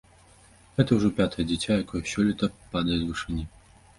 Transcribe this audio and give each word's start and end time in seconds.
Гэта 0.77 0.95
ўжо 0.99 1.09
пятае 1.19 1.43
дзіця, 1.51 1.77
якое 1.83 2.01
сёлета 2.13 2.51
падае 2.77 2.97
з 3.03 3.05
вышыні. 3.13 3.45